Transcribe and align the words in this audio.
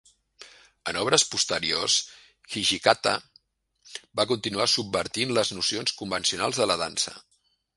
En 0.91 0.97
obres 1.01 1.25
posteriors, 1.33 1.97
Hijikata 2.61 3.13
va 4.21 4.27
continuar 4.33 4.67
subvertint 4.77 5.35
les 5.39 5.53
nocions 5.59 5.97
convencionals 6.03 6.63
de 6.65 6.69
la 6.73 6.81
dansa. 6.85 7.19